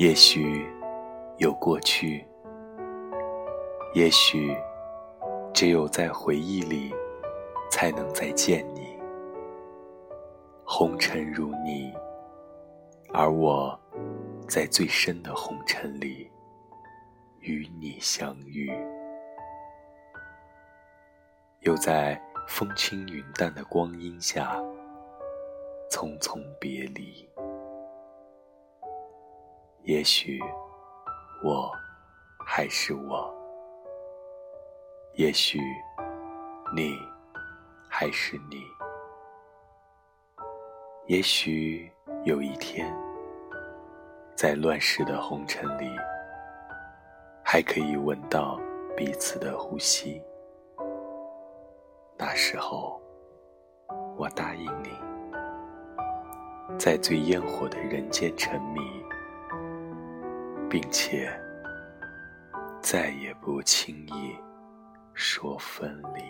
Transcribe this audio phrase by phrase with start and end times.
[0.00, 0.66] 也许
[1.36, 2.26] 有过去，
[3.92, 4.56] 也许
[5.52, 6.90] 只有在回忆里
[7.70, 8.98] 才能再见你。
[10.64, 11.92] 红尘如你，
[13.12, 13.78] 而我
[14.48, 16.30] 在最深的红尘里
[17.40, 18.72] 与你相遇，
[21.58, 24.56] 又在风轻云淡的光阴下
[25.90, 27.29] 匆匆别离。
[29.84, 30.38] 也许，
[31.42, 31.72] 我
[32.46, 33.32] 还是我；
[35.14, 35.58] 也许，
[36.74, 36.94] 你
[37.88, 38.58] 还是你；
[41.06, 41.90] 也许
[42.24, 42.94] 有一天，
[44.36, 45.90] 在乱世的红尘里，
[47.42, 48.60] 还可以闻到
[48.94, 50.22] 彼此的呼吸。
[52.18, 53.00] 那时候，
[54.14, 54.90] 我答应你，
[56.78, 58.99] 在最烟火的人间沉迷。
[60.70, 61.28] 并且
[62.80, 64.36] 再也不轻易
[65.12, 66.22] 说分离。